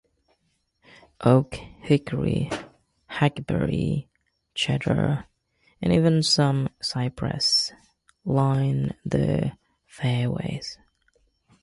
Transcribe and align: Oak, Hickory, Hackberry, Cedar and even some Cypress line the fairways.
Oak, 1.23 1.57
Hickory, 1.83 2.49
Hackberry, 3.05 4.09
Cedar 4.57 5.27
and 5.79 5.93
even 5.93 6.23
some 6.23 6.69
Cypress 6.81 7.71
line 8.25 8.95
the 9.05 9.51
fairways. 9.85 10.79